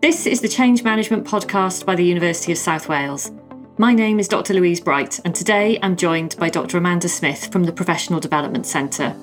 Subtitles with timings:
[0.00, 3.32] This is the Change Management Podcast by the University of South Wales.
[3.76, 4.54] My name is Dr.
[4.54, 6.78] Louise Bright, and today I'm joined by Dr.
[6.78, 9.14] Amanda Smith from the Professional Development Centre.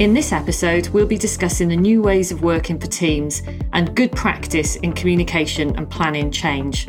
[0.00, 4.10] In this episode, we'll be discussing the new ways of working for teams and good
[4.10, 6.88] practice in communication and planning change.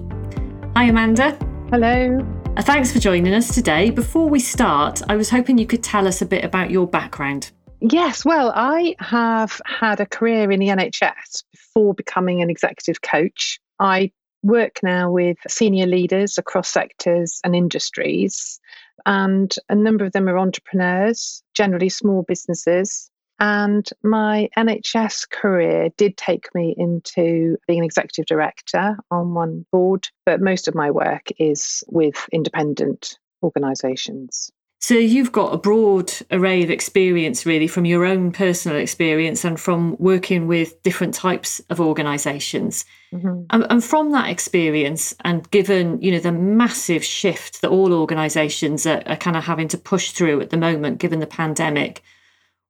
[0.76, 1.38] Hi, Amanda.
[1.70, 2.26] Hello.
[2.58, 3.92] Uh, thanks for joining us today.
[3.92, 7.52] Before we start, I was hoping you could tell us a bit about your background.
[7.80, 11.44] Yes, well, I have had a career in the NHS
[11.74, 13.60] before becoming an executive coach.
[13.80, 14.12] I
[14.44, 18.60] work now with senior leaders across sectors and industries,
[19.06, 23.10] and a number of them are entrepreneurs, generally small businesses.
[23.42, 30.08] And my NHS career did take me into being an executive director on one board,
[30.26, 34.52] but most of my work is with independent organisations.
[34.82, 39.60] So you've got a broad array of experience, really, from your own personal experience and
[39.60, 42.86] from working with different types of organisations.
[43.14, 43.42] Mm-hmm.
[43.50, 48.88] And, and, from that experience, and given you know the massive shift that all organisations
[48.88, 52.02] are, are kind of having to push through at the moment, given the pandemic,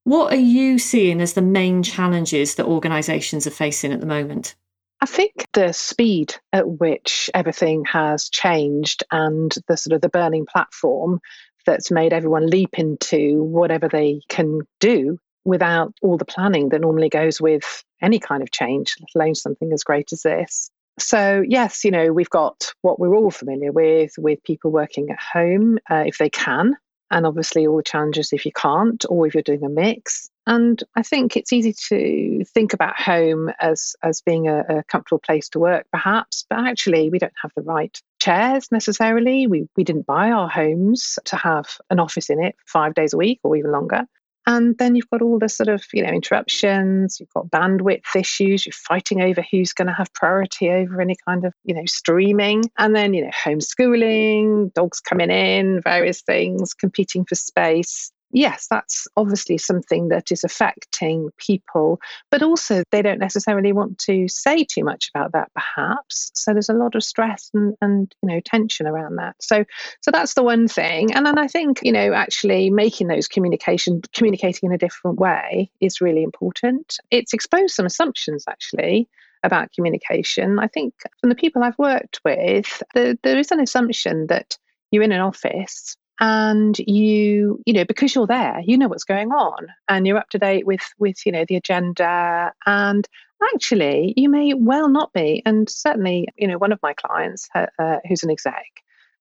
[0.04, 4.56] what are you seeing as the main challenges that organisations are facing at the moment?
[5.02, 10.46] I think the speed at which everything has changed and the sort of the burning
[10.46, 11.22] platform
[11.66, 17.10] that's made everyone leap into whatever they can do without all the planning that normally
[17.10, 20.70] goes with any kind of change, let alone something as great as this.
[21.00, 25.20] So, yes, you know, we've got what we're all familiar with, with people working at
[25.20, 26.76] home uh, if they can,
[27.10, 30.30] and obviously all the challenges if you can't, or if you're doing a mix.
[30.50, 35.20] And I think it's easy to think about home as as being a, a, comfortable
[35.20, 39.46] place to work, perhaps, but actually we don't have the right chairs necessarily.
[39.46, 43.18] We we didn't buy our homes to have an office in it five days a
[43.18, 44.08] week or even longer.
[44.48, 48.66] And then you've got all the sort of, you know, interruptions, you've got bandwidth issues,
[48.66, 52.64] you're fighting over who's going to have priority over any kind of, you know, streaming.
[52.76, 59.08] And then, you know, homeschooling, dogs coming in, various things, competing for space yes, that's
[59.18, 62.00] obviously something that is affecting people,
[62.32, 66.32] but also they don't necessarily want to say too much about that, perhaps.
[66.36, 69.36] So there's a lot of stress and, and you know tension around that.
[69.42, 69.66] So
[70.02, 71.14] so that's the one thing.
[71.14, 75.72] And then I think you know actually making those communication communicating in a different way
[75.80, 76.98] is really important.
[77.12, 79.10] It's exposed some assumptions actually
[79.44, 80.60] about communication.
[80.60, 84.58] I think from the people I've worked with, the, there is an assumption that
[84.92, 89.32] you're in an office and you you know because you're there you know what's going
[89.32, 92.54] on and you're up to date with with you know the agenda.
[92.66, 93.08] And
[93.54, 97.98] actually you may well not be and certainly you know one of my clients uh,
[98.08, 98.66] who's an exec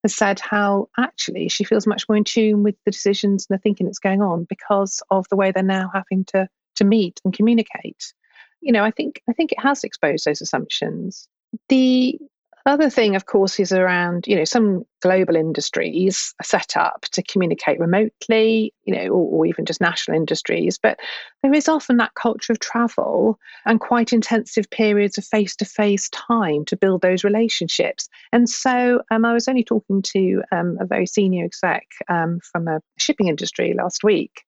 [0.02, 3.62] has said how actually she feels much more in tune with the decisions and the
[3.62, 7.34] thinking that's going on because of the way they're now having to to meet and
[7.34, 8.12] communicate.
[8.60, 11.28] You know i think i think it has exposed those assumptions.
[11.68, 12.18] The
[12.68, 17.22] other thing, of course, is around, you know, some global industries are set up to
[17.22, 20.78] communicate remotely, you know, or, or even just national industries.
[20.80, 20.98] But
[21.42, 26.08] there is often that culture of travel and quite intensive periods of face to face
[26.10, 28.08] time to build those relationships.
[28.32, 32.68] And so um, I was only talking to um, a very senior exec um, from
[32.68, 34.42] a shipping industry last week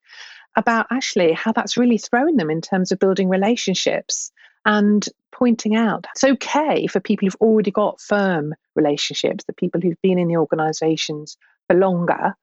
[0.57, 4.33] about actually how that's really thrown them in terms of building relationships
[4.65, 10.01] and pointing out it's okay for people who've already got firm relationships, the people who've
[10.03, 12.35] been in the organizations for longer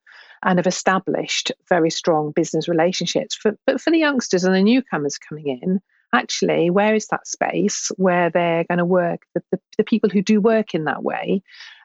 [0.43, 3.35] and have established very strong business relationships.
[3.35, 5.81] For, but for the youngsters and the newcomers coming in,
[6.13, 9.21] actually, where is that space where they're going to work?
[9.33, 11.41] The, the, the, people who do work in that way,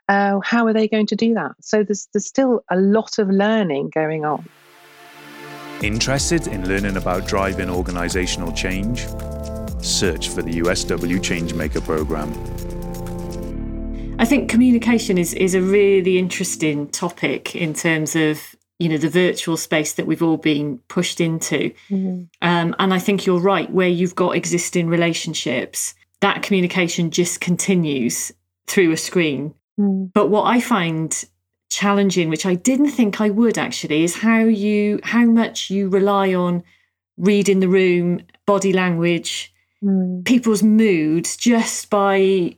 [0.08, 1.52] uh, how are they going to do that?
[1.60, 4.48] So there's, there's still a lot of learning going on.
[5.82, 9.06] Interested in learning about driving organizational change?
[9.82, 12.32] Search for the USW Changemaker program.
[14.18, 19.08] I think communication is, is a really interesting topic in terms of you know the
[19.08, 22.24] virtual space that we've all been pushed into mm-hmm.
[22.42, 28.32] um, and i think you're right where you've got existing relationships that communication just continues
[28.66, 30.10] through a screen mm.
[30.12, 31.24] but what i find
[31.70, 36.34] challenging which i didn't think i would actually is how you how much you rely
[36.34, 36.62] on
[37.16, 39.51] reading the room body language
[39.82, 40.24] mm.
[40.24, 42.56] people's moods just by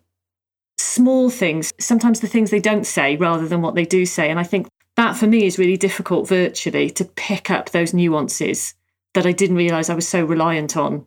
[0.78, 4.30] small things, sometimes the things they don't say rather than what they do say.
[4.30, 8.74] And I think that for me is really difficult virtually to pick up those nuances
[9.14, 11.04] that I didn't realize I was so reliant on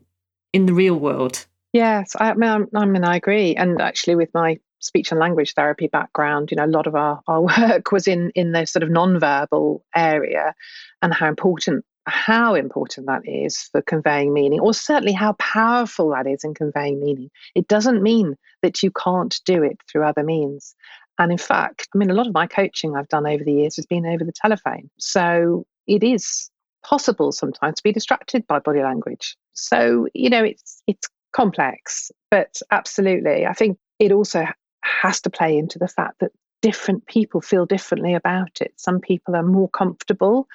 [0.53, 1.45] in the real world.
[1.73, 3.55] Yes, I mean, I mean, I agree.
[3.55, 7.21] And actually, with my speech and language therapy background, you know, a lot of our,
[7.27, 10.55] our work was in in the sort of non-verbal area
[11.01, 16.27] and how important how important that is for conveying meaning, or certainly how powerful that
[16.27, 17.29] is in conveying meaning.
[17.55, 20.75] It doesn't mean that you can't do it through other means.
[21.19, 23.75] And in fact, I mean, a lot of my coaching I've done over the years
[23.75, 24.89] has been over the telephone.
[24.99, 26.49] So it is
[26.85, 29.35] possible sometimes to be distracted by body language.
[29.53, 33.45] So, you know, it's it's complex, but absolutely.
[33.45, 34.45] I think it also
[34.83, 36.31] has to play into the fact that
[36.61, 38.73] different people feel differently about it.
[38.77, 40.47] Some people are more comfortable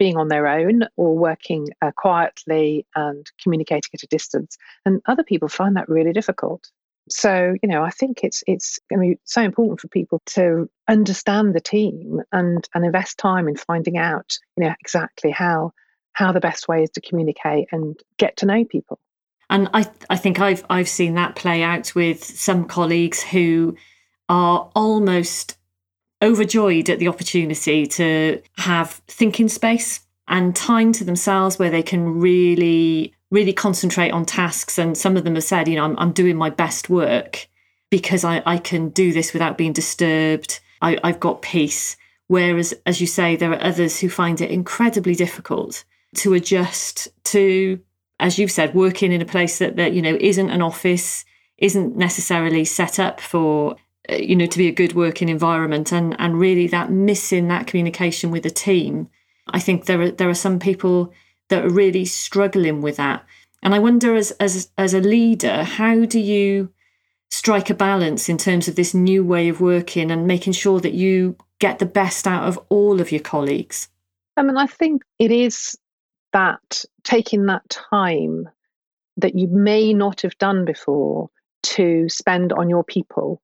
[0.00, 5.22] being on their own or working uh, quietly and communicating at a distance, and other
[5.22, 6.68] people find that really difficult.
[7.08, 10.68] So, you know, I think it's it's going to be so important for people to
[10.88, 15.72] understand the team and and invest time in finding out, you know, exactly how
[16.14, 18.98] how the best way is to communicate and get to know people.
[19.50, 23.76] And I I think I've I've seen that play out with some colleagues who
[24.28, 25.58] are almost
[26.22, 32.20] overjoyed at the opportunity to have thinking space and time to themselves where they can
[32.20, 34.78] really really concentrate on tasks.
[34.78, 37.48] And some of them have said, you know, I'm, I'm doing my best work
[37.90, 40.60] because I, I can do this without being disturbed.
[40.82, 41.96] I, I've got peace.
[42.26, 45.84] Whereas, as you say, there are others who find it incredibly difficult
[46.16, 47.80] to adjust to,
[48.20, 51.24] as you've said, working in a place that, that you know isn't an office,
[51.58, 53.76] isn't necessarily set up for
[54.18, 58.30] you know to be a good working environment, and and really that missing that communication
[58.30, 59.08] with the team.
[59.48, 61.12] I think there are there are some people
[61.48, 63.24] that are really struggling with that.
[63.62, 66.70] And I wonder, as as as a leader, how do you
[67.30, 70.94] strike a balance in terms of this new way of working and making sure that
[70.94, 73.88] you get the best out of all of your colleagues?
[74.36, 75.76] I mean, I think it is
[76.32, 78.48] that taking that time
[79.16, 81.28] that you may not have done before
[81.62, 83.42] to spend on your people.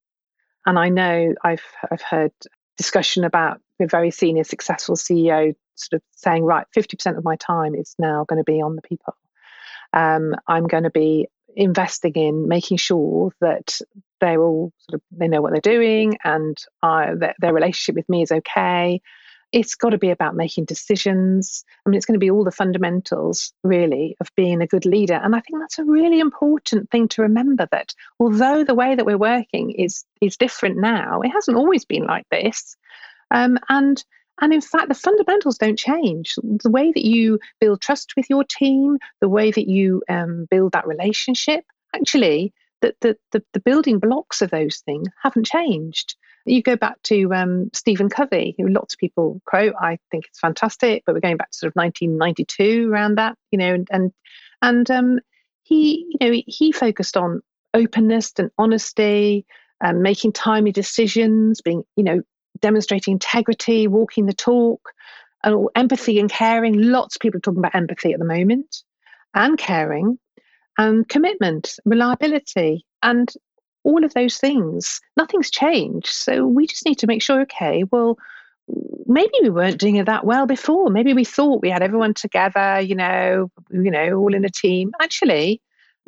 [0.67, 2.33] And I know I've I've heard
[2.77, 7.75] discussion about a very senior, successful CEO sort of saying, right, 50% of my time
[7.75, 9.15] is now going to be on the people.
[9.93, 13.79] Um, I'm going to be investing in making sure that
[14.21, 18.23] they're all sort of they know what they're doing and I, their relationship with me
[18.23, 19.01] is okay.
[19.53, 21.65] It's got to be about making decisions.
[21.85, 25.15] I mean, it's going to be all the fundamentals, really, of being a good leader.
[25.15, 29.07] And I think that's a really important thing to remember that although the way that
[29.07, 32.77] we're working is is different now, it hasn't always been like this.
[33.31, 34.03] Um, and
[34.41, 36.35] and in fact, the fundamentals don't change.
[36.37, 40.73] The way that you build trust with your team, the way that you um, build
[40.73, 41.65] that relationship,
[41.95, 42.53] actually,
[42.83, 46.17] the, the, the, the, building blocks of those things haven't changed.
[46.47, 49.75] You go back to um, Stephen Covey, who lots of people quote.
[49.81, 53.59] I think it's fantastic, but we're going back to sort of 1992 around that, you
[53.59, 54.13] know, and and,
[54.63, 55.21] and um,
[55.63, 57.43] he, you know, he focused on
[57.75, 59.45] openness and honesty,
[59.85, 62.23] um, making timely decisions, being, you know,
[62.61, 64.93] demonstrating integrity, walking the talk,
[65.43, 66.81] and empathy and caring.
[66.81, 68.83] Lots of people are talking about empathy at the moment,
[69.35, 70.19] and caring,
[70.79, 73.33] and commitment, reliability, and
[73.87, 75.01] all of those things.
[75.17, 76.09] Nothing's changed.
[76.09, 78.19] So we just need to make sure, okay, well,
[79.07, 80.91] maybe we weren't doing it that well before.
[80.91, 84.93] Maybe we thought we had everyone together, you know, you know, all in a team.
[85.01, 85.63] Actually,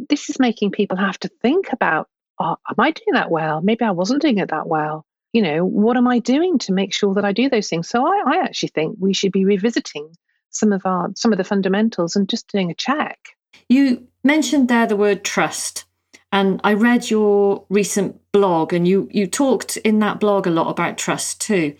[0.08, 2.08] this is making people have to think about,
[2.38, 3.60] oh, am I doing that well?
[3.62, 6.94] Maybe I wasn't doing it that well you know, what am I doing to make
[6.94, 7.88] sure that I do those things?
[7.88, 10.10] So I, I actually think we should be revisiting
[10.50, 13.18] some of our some of the fundamentals and just doing a check.
[13.68, 15.84] You mentioned there the word trust.
[16.30, 20.70] And I read your recent blog and you you talked in that blog a lot
[20.70, 21.74] about trust too.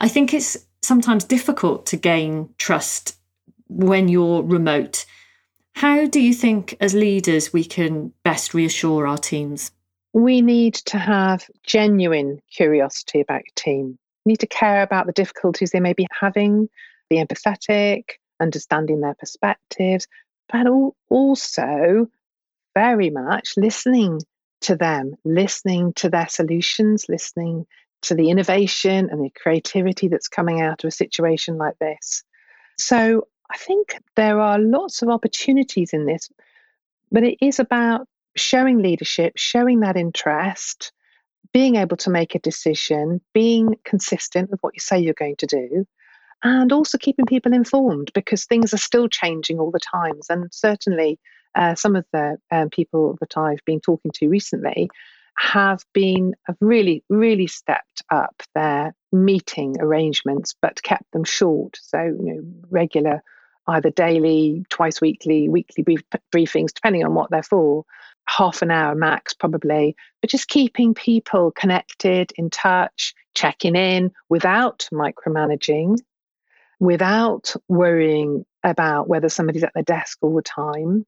[0.00, 3.16] I think it's sometimes difficult to gain trust
[3.68, 5.04] when you're remote.
[5.74, 9.70] How do you think as leaders we can best reassure our teams?
[10.12, 13.98] we need to have genuine curiosity about your team.
[14.24, 16.68] We need to care about the difficulties they may be having,
[17.08, 18.04] be empathetic,
[18.40, 20.06] understanding their perspectives,
[20.52, 20.66] but
[21.08, 22.08] also
[22.74, 24.20] very much listening
[24.62, 27.66] to them, listening to their solutions, listening
[28.02, 32.22] to the innovation and the creativity that's coming out of a situation like this.
[32.78, 36.30] So I think there are lots of opportunities in this,
[37.10, 40.92] but it is about showing leadership, showing that interest,
[41.52, 45.46] being able to make a decision, being consistent with what you say you're going to
[45.46, 45.86] do,
[46.42, 50.26] and also keeping people informed because things are still changing all the times.
[50.30, 51.18] And certainly,
[51.54, 54.88] uh, some of the um, people that I've been talking to recently
[55.38, 61.78] have been have really, really stepped up their meeting arrangements, but kept them short.
[61.82, 63.22] So, you know, regular,
[63.66, 66.02] either daily, twice weekly, weekly brief,
[66.34, 67.84] briefings, depending on what they're for.
[68.28, 74.88] Half an hour max, probably, but just keeping people connected, in touch, checking in without
[74.92, 75.98] micromanaging,
[76.78, 81.06] without worrying about whether somebody's at their desk all the time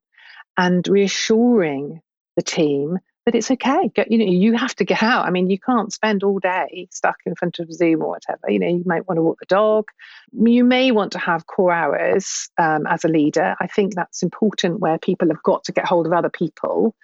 [0.57, 2.01] and reassuring
[2.37, 3.91] the team that it's okay.
[4.09, 5.27] you know, you have to get out.
[5.27, 8.51] I mean, you can't spend all day stuck in front of Zoom or whatever.
[8.51, 9.85] You know, you might want to walk the dog.
[10.33, 13.55] You may want to have core hours um, as a leader.
[13.61, 16.97] I think that's important where people have got to get hold of other people.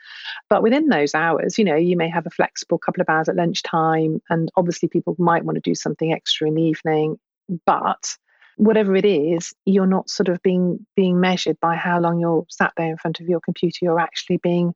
[0.50, 3.36] But within those hours, you know, you may have a flexible couple of hours at
[3.36, 4.20] lunchtime.
[4.28, 7.20] And obviously, people might want to do something extra in the evening.
[7.64, 8.16] But
[8.58, 12.72] whatever it is, you're not sort of being being measured by how long you're sat
[12.76, 13.78] there in front of your computer.
[13.82, 14.74] You're actually being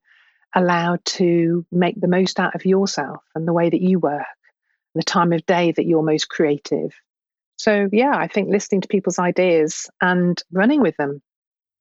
[0.55, 4.27] allowed to make the most out of yourself and the way that you work,
[4.95, 6.93] the time of day that you're most creative.
[7.57, 11.23] So, yeah, I think listening to people's ideas and running with them.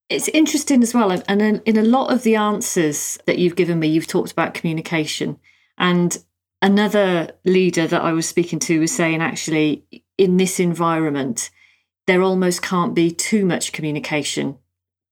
[0.10, 1.12] It's interesting as well.
[1.28, 5.40] And in a lot of the answers that you've given me, you've talked about communication.
[5.78, 6.18] And
[6.62, 9.86] another leader that I was speaking to was saying, actually,
[10.18, 11.50] in this environment,
[12.08, 14.58] there almost can't be too much communication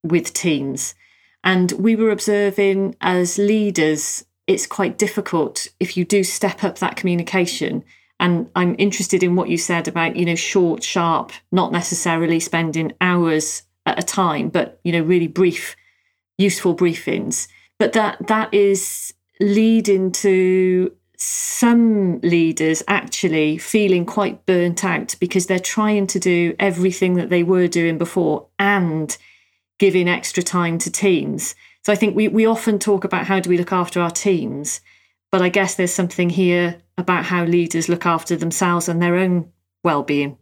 [0.04, 0.96] with teams
[1.44, 6.96] and we were observing as leaders, it's quite difficult if you do step up that
[6.96, 7.84] communication.
[8.20, 12.94] And I'm interested in what you said about, you know, short, sharp, not necessarily spending
[13.00, 15.76] hours at a time, but, you know, really brief,
[16.38, 17.48] useful briefings.
[17.78, 25.60] But that that is leading to some leaders actually feeling quite burnt out because they're
[25.60, 29.18] trying to do everything that they were doing before and
[29.80, 31.56] giving extra time to teams.
[31.84, 34.80] So I think we, we often talk about how do we look after our teams,
[35.32, 39.52] but I guess there's something here about how leaders look after themselves and their own
[39.84, 40.38] well-being.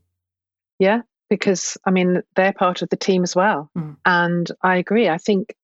[0.80, 3.72] Yeah, because I mean they're part of the team as well.
[3.76, 3.98] Mm.
[4.06, 5.10] And I agree.
[5.10, 5.56] I think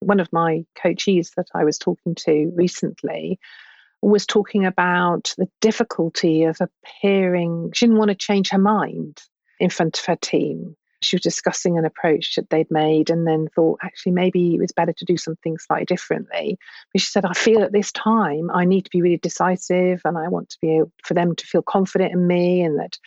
[0.00, 3.40] one of my coachees that I was talking to recently
[4.02, 7.70] was talking about the difficulty of appearing.
[7.74, 9.20] She didn't want to change her mind
[9.58, 13.48] in front of her team she was discussing an approach that they'd made and then
[13.54, 16.58] thought actually maybe it was better to do something slightly differently
[16.92, 20.18] but she said i feel at this time i need to be really decisive and
[20.18, 22.98] i want to be able for them to feel confident in me and that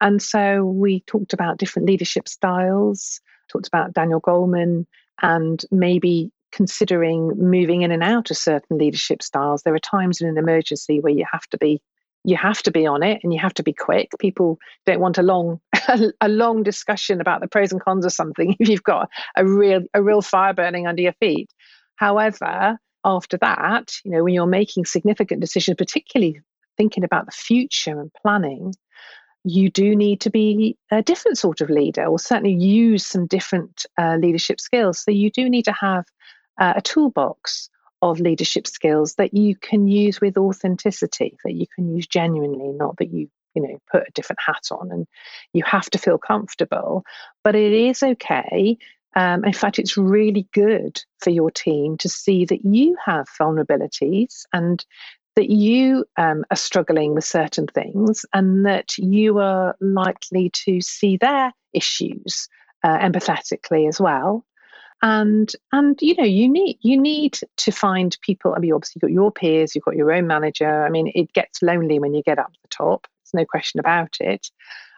[0.00, 4.86] and so we talked about different leadership styles talked about daniel goleman
[5.22, 10.28] and maybe considering moving in and out of certain leadership styles there are times in
[10.28, 11.82] an emergency where you have to be
[12.26, 14.10] you have to be on it and you have to be quick.
[14.18, 15.60] People don't want a long
[16.20, 19.82] a long discussion about the pros and cons of something if you've got a real
[19.94, 21.48] a real fire burning under your feet.
[21.94, 26.40] However, after that, you know, when you're making significant decisions, particularly
[26.76, 28.74] thinking about the future and planning,
[29.44, 33.86] you do need to be a different sort of leader, or certainly use some different
[33.96, 34.98] uh, leadership skills.
[34.98, 36.04] So you do need to have
[36.58, 37.70] uh, a toolbox
[38.02, 42.96] of leadership skills that you can use with authenticity, that you can use genuinely, not
[42.98, 45.06] that you you know put a different hat on and
[45.54, 47.04] you have to feel comfortable.
[47.42, 48.76] But it is okay
[49.16, 54.42] um, in fact it's really good for your team to see that you have vulnerabilities
[54.52, 54.84] and
[55.34, 61.16] that you um, are struggling with certain things and that you are likely to see
[61.16, 62.48] their issues
[62.84, 64.44] uh, empathetically as well
[65.02, 68.54] and and you know you need you need to find people.
[68.56, 70.84] I mean obviously you've got your peers you've got your own manager.
[70.84, 73.06] I mean it gets lonely when you get up the top.
[73.22, 74.48] There's no question about it.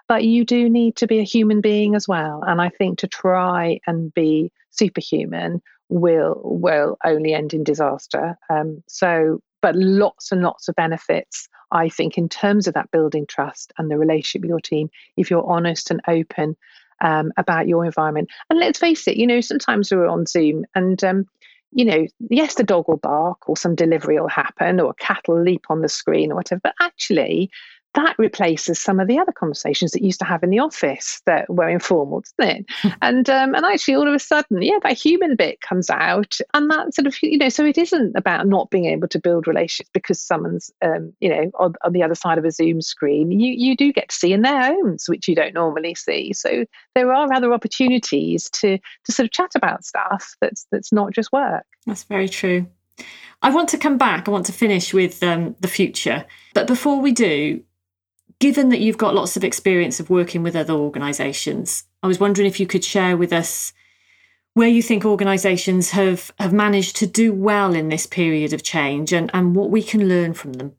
[0.07, 2.43] But you do need to be a human being as well.
[2.47, 8.39] And i think to try and be superhuman will will only end in disaster.
[8.51, 13.27] Um, so but lots and lots of benefits i think in terms of that building
[13.27, 14.89] trust and the relationship with your team.
[15.17, 16.57] If you're honest and open
[17.01, 18.29] um, about your environment.
[18.51, 21.27] And let's face it, you know, sometimes we're on Zoom and, um,
[21.73, 25.21] you know, yes, the dog will bark or some delivery will happen or a cat
[25.29, 27.51] will leap on the screen or whatever, but actually,
[27.95, 31.49] that replaces some of the other conversations that used to have in the office that
[31.49, 32.97] were informal, doesn't it?
[33.03, 36.71] and um, and actually, all of a sudden, yeah, that human bit comes out, and
[36.71, 39.91] that sort of you know, so it isn't about not being able to build relationships
[39.93, 43.31] because someone's um, you know on, on the other side of a Zoom screen.
[43.31, 46.33] You you do get to see in their homes, which you don't normally see.
[46.33, 46.65] So
[46.95, 51.33] there are other opportunities to to sort of chat about stuff that's that's not just
[51.33, 51.65] work.
[51.87, 52.67] That's very true.
[53.41, 54.27] I want to come back.
[54.27, 56.27] I want to finish with um, the future.
[56.55, 57.63] But before we do,
[58.41, 62.47] given that you've got lots of experience of working with other organisations, I was wondering
[62.47, 63.73] if you could share with us
[64.55, 69.13] where you think organisations have, have managed to do well in this period of change
[69.13, 70.75] and, and what we can learn from them.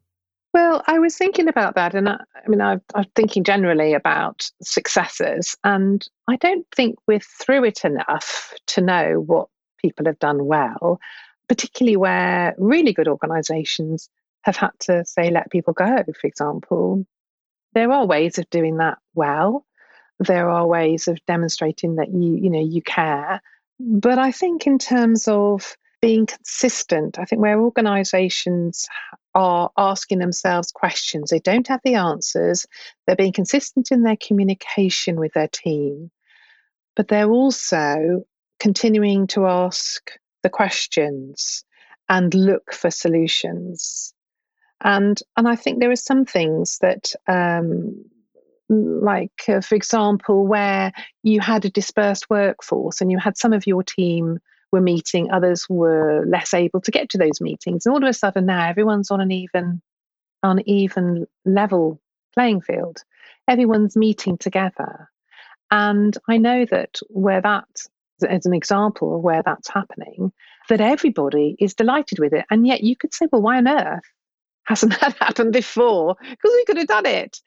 [0.52, 4.50] Well, I was thinking about that, and I, I mean, I, I'm thinking generally about
[4.62, 9.48] successes, and I don't think we're through it enough to know what
[9.80, 10.98] people have done well,
[11.48, 14.10] particularly where really good organisations
[14.42, 17.06] have had to say let people go, for example,
[17.74, 19.64] there are ways of doing that well.
[20.18, 23.40] there are ways of demonstrating that you, you know, you care.
[23.78, 28.86] But I think in terms of being consistent, I think where organizations
[29.34, 32.66] are asking themselves questions, they don't have the answers,
[33.06, 36.10] they're being consistent in their communication with their team,
[36.96, 38.24] but they're also
[38.58, 40.10] continuing to ask
[40.42, 41.64] the questions
[42.08, 44.12] and look for solutions.
[44.82, 48.04] And and I think there are some things that um,
[48.68, 53.66] like uh, for example where you had a dispersed workforce and you had some of
[53.66, 54.38] your team
[54.72, 58.12] were meeting others were less able to get to those meetings and all of a
[58.12, 59.82] sudden now everyone's on an even
[60.42, 62.00] on even level
[62.34, 62.98] playing field.
[63.48, 65.10] Everyone's meeting together.
[65.72, 67.68] And i know that where that
[68.28, 70.32] as an example of where that's happening
[70.68, 74.02] that everybody is delighted with it and yet you could say well why on earth
[74.64, 77.40] hasn't that happened before because we could have done it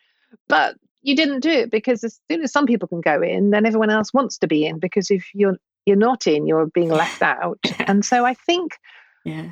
[0.48, 3.66] but you didn't do it because as soon as some people can go in, then
[3.66, 7.22] everyone else wants to be in because if you're you're not in, you're being left
[7.22, 7.60] out.
[7.80, 8.78] and so I think
[9.26, 9.50] yeah.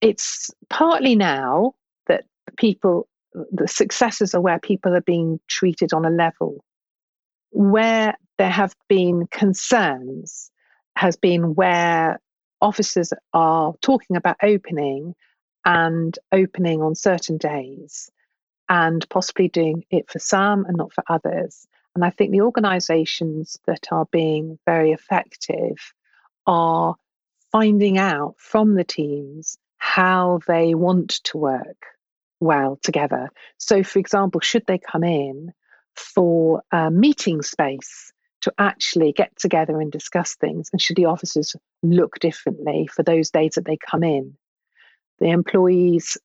[0.00, 1.74] it's partly now
[2.08, 2.24] that
[2.58, 3.08] people
[3.52, 6.64] the successes are where people are being treated on a level.
[7.50, 10.50] Where there have been concerns
[10.96, 12.20] has been where
[12.60, 15.14] officers are talking about opening
[15.66, 18.08] and opening on certain days
[18.68, 21.66] and possibly doing it for some and not for others.
[21.94, 25.76] And I think the organizations that are being very effective
[26.46, 26.94] are
[27.50, 31.86] finding out from the teams how they want to work
[32.38, 33.30] well together.
[33.58, 35.52] So, for example, should they come in
[35.96, 40.68] for a meeting space to actually get together and discuss things?
[40.72, 44.36] And should the officers look differently for those days that they come in?
[45.18, 46.16] The employees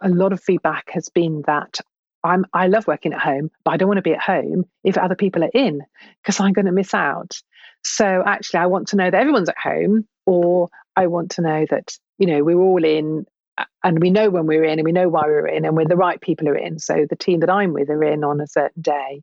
[0.00, 1.80] a lot of feedback has been that
[2.24, 4.96] I'm I love working at home, but I don't want to be at home if
[4.96, 5.82] other people are in
[6.22, 7.40] because I'm going to miss out.
[7.82, 11.66] So actually, I want to know that everyone's at home, or I want to know
[11.70, 13.26] that you know we're all in,
[13.82, 15.96] and we know when we're in, and we know why we're in, and we're the
[15.96, 16.78] right people are in.
[16.78, 19.22] So the team that I'm with are in on a certain day,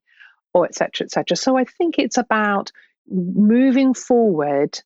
[0.53, 1.05] or etc.
[1.05, 1.37] etc.
[1.37, 2.71] So I think it's about
[3.09, 4.79] moving forward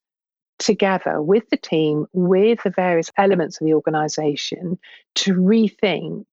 [0.60, 4.78] together with the team, with the various elements of the organization
[5.16, 6.26] to rethink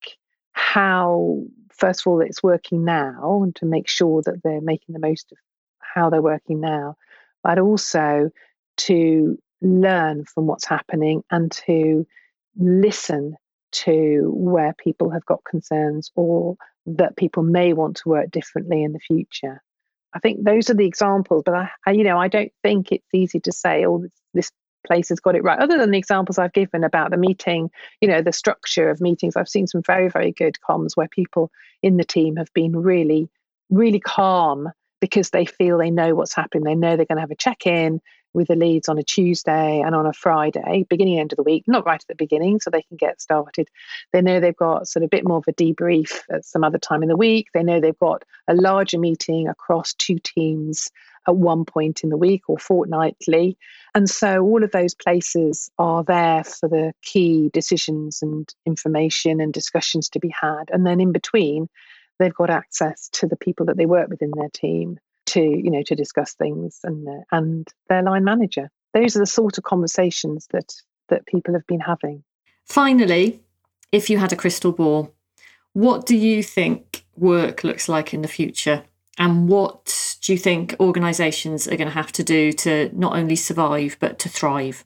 [0.53, 4.99] how, first of all, it's working now and to make sure that they're making the
[4.99, 5.37] most of
[5.79, 6.95] how they're working now,
[7.43, 8.29] but also
[8.77, 12.05] to learn from what's happening and to
[12.57, 13.35] listen
[13.71, 18.93] to where people have got concerns or that people may want to work differently in
[18.93, 19.61] the future.
[20.13, 23.13] I think those are the examples, but I, I, you know, I don't think it's
[23.13, 24.51] easy to say, oh, this, this
[24.85, 25.59] place has got it right.
[25.59, 27.69] Other than the examples I've given about the meeting,
[28.01, 31.51] you know, the structure of meetings, I've seen some very, very good comms where people
[31.81, 33.29] in the team have been really,
[33.69, 34.69] really calm
[34.99, 36.63] because they feel they know what's happening.
[36.63, 38.01] They know they're going to have a check in
[38.33, 41.63] with the leads on a Tuesday and on a Friday, beginning end of the week,
[41.67, 43.67] not right at the beginning, so they can get started.
[44.13, 46.77] They know they've got sort of a bit more of a debrief at some other
[46.77, 47.47] time in the week.
[47.53, 50.89] They know they've got a larger meeting across two teams
[51.27, 53.57] at one point in the week or fortnightly.
[53.93, 59.53] And so all of those places are there for the key decisions and information and
[59.53, 60.65] discussions to be had.
[60.71, 61.67] And then in between,
[62.17, 64.99] they've got access to the people that they work with in their team
[65.31, 68.69] to you know to discuss things and and their line manager.
[68.93, 70.73] Those are the sort of conversations that
[71.09, 72.23] that people have been having.
[72.65, 73.41] Finally
[73.91, 75.13] if you had a crystal ball
[75.73, 78.83] what do you think work looks like in the future?
[79.17, 83.35] And what do you think organizations are going to have to do to not only
[83.35, 84.83] survive but to thrive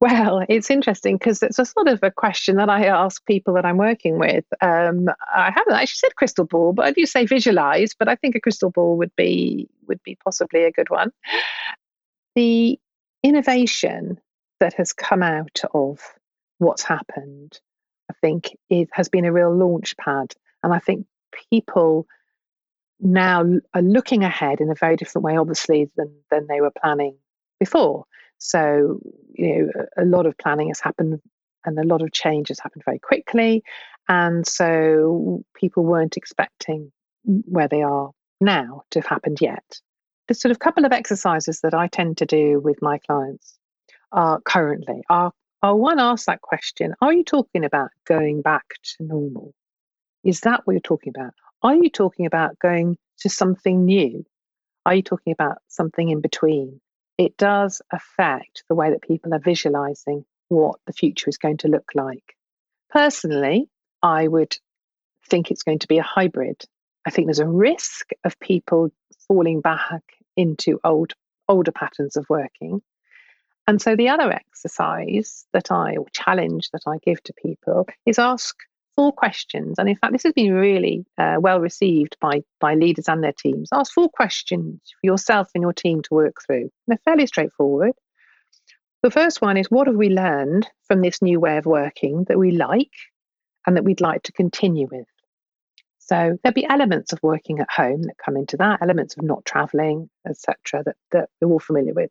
[0.00, 3.66] well, it's interesting because it's a sort of a question that I ask people that
[3.66, 4.44] I'm working with.
[4.62, 7.94] Um, I haven't actually said crystal ball, but I do say visualize.
[7.98, 11.10] But I think a crystal ball would be would be possibly a good one.
[12.34, 12.78] The
[13.22, 14.18] innovation
[14.60, 16.00] that has come out of
[16.58, 17.58] what's happened,
[18.10, 20.32] I think, it has been a real launch pad,
[20.62, 21.06] and I think
[21.50, 22.06] people
[23.00, 27.16] now are looking ahead in a very different way, obviously, than than they were planning
[27.58, 28.04] before.
[28.38, 29.00] So,
[29.32, 31.20] you know, a lot of planning has happened
[31.64, 33.62] and a lot of change has happened very quickly.
[34.08, 36.90] And so people weren't expecting
[37.24, 38.10] where they are
[38.40, 39.80] now to have happened yet.
[40.28, 43.58] The sort of couple of exercises that I tend to do with my clients
[44.12, 45.32] are currently are,
[45.62, 49.52] are one ask that question Are you talking about going back to normal?
[50.24, 51.34] Is that what you're talking about?
[51.62, 54.24] Are you talking about going to something new?
[54.86, 56.80] Are you talking about something in between?
[57.20, 61.68] it does affect the way that people are visualizing what the future is going to
[61.68, 62.34] look like.
[62.88, 63.68] Personally,
[64.02, 64.56] I would
[65.28, 66.64] think it's going to be a hybrid
[67.06, 68.90] I think there's a risk of people
[69.26, 70.02] falling back
[70.36, 71.14] into old
[71.48, 72.82] older patterns of working.
[73.66, 78.18] And so the other exercise that I or challenge that I give to people is
[78.18, 78.54] ask
[78.96, 79.78] four questions.
[79.78, 83.32] And in fact, this has been really uh, well received by by leaders and their
[83.32, 83.68] teams.
[83.72, 86.70] Ask four questions for yourself and your team to work through.
[86.86, 87.92] They're fairly straightforward.
[89.02, 92.38] The first one is what have we learned from this new way of working that
[92.38, 92.92] we like
[93.66, 95.06] and that we'd like to continue with?
[95.98, 99.44] So there'll be elements of working at home that come into that, elements of not
[99.44, 102.10] traveling, etc., that, that we're all familiar with.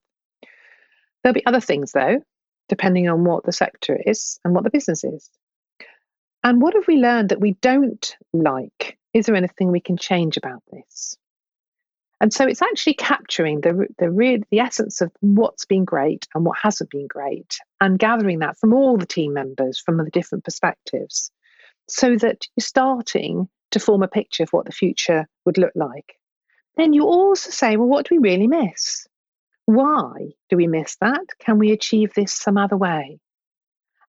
[1.22, 2.22] There'll be other things though,
[2.70, 5.30] depending on what the sector is and what the business is.
[6.44, 8.98] And what have we learned that we don't like?
[9.14, 11.18] Is there anything we can change about this?
[12.22, 16.46] And so it's actually capturing the the real the essence of what's been great and
[16.46, 20.44] what hasn't been great, and gathering that from all the team members from the different
[20.44, 21.32] perspectives,
[21.88, 26.16] so that you're starting to form a picture of what the future would look like.
[26.76, 29.08] Then you also say, well, what do we really miss?
[29.66, 31.26] Why do we miss that?
[31.40, 33.20] Can we achieve this some other way?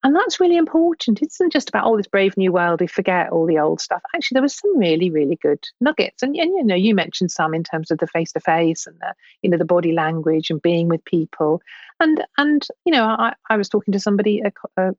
[0.02, 1.20] And that's really important.
[1.20, 4.00] It isn't just about, oh, this brave new world, we forget all the old stuff.
[4.14, 6.22] Actually, there was some really, really good nuggets.
[6.22, 8.96] And, and you know, you mentioned some in terms of the face to face and
[9.00, 11.60] the, you know, the body language and being with people.
[12.00, 14.52] And, and you know, I, I was talking to somebody, a,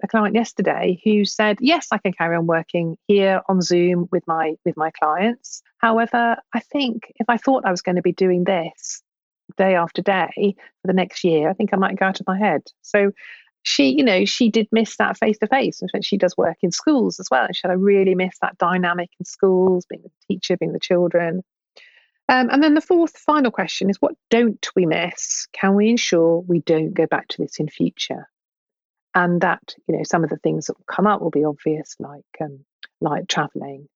[0.04, 4.28] a client yesterday who said, yes, I can carry on working here on Zoom with
[4.28, 5.64] my, with my clients.
[5.80, 9.02] However, I think if I thought I was going to be doing this
[9.58, 12.38] day after day for the next year, I think I might go out of my
[12.38, 12.62] head.
[12.84, 13.12] So
[13.64, 15.82] she, you know, she did miss that face to face.
[16.02, 17.46] She does work in schools as well.
[17.46, 20.80] And she said, I really miss that dynamic in schools, being the teacher, being the
[20.80, 21.44] children.
[22.28, 25.48] Um, and then the fourth final question is what don't we miss?
[25.54, 28.28] Can we ensure we don't go back to this in future?
[29.14, 31.96] And that, you know, some of the things that will come up will be obvious,
[32.00, 32.64] like um,
[33.02, 33.90] like traveling,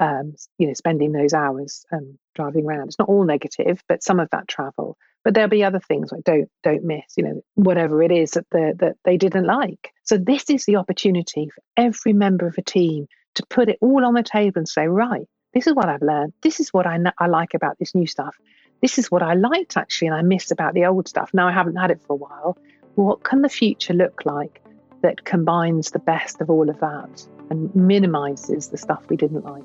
[0.00, 2.88] um, you know, spending those hours um, driving around.
[2.88, 6.24] It's not all negative, but some of that travel but there'll be other things like
[6.24, 9.92] don't don't miss you know whatever it is that the, that they didn't like.
[10.04, 14.04] So this is the opportunity for every member of a team to put it all
[14.04, 16.32] on the table and say right this is what i've learned.
[16.42, 18.36] This is what i, I like about this new stuff.
[18.80, 21.30] This is what i liked actually and i missed about the old stuff.
[21.32, 22.58] Now i haven't had it for a while.
[22.94, 24.62] What can the future look like
[25.02, 29.64] that combines the best of all of that and minimizes the stuff we didn't like?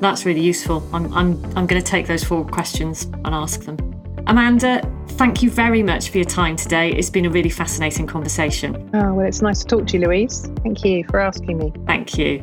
[0.00, 0.82] That's really useful.
[0.94, 5.50] I'm, I'm, I'm going to take those four questions and ask them Amanda, thank you
[5.50, 6.92] very much for your time today.
[6.92, 8.90] It's been a really fascinating conversation.
[8.94, 10.48] Oh, well, it's nice to talk to you, Louise.
[10.62, 11.72] Thank you for asking me.
[11.86, 12.42] Thank you.